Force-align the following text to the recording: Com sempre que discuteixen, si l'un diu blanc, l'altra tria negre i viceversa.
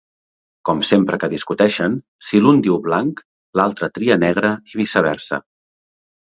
Com 0.67 0.79
sempre 0.87 1.17
que 1.23 1.27
discuteixen, 1.33 1.97
si 2.29 2.41
l'un 2.45 2.63
diu 2.69 2.79
blanc, 2.87 3.21
l'altra 3.61 3.91
tria 3.99 4.19
negre 4.25 4.53
i 4.73 4.81
viceversa. 4.83 5.41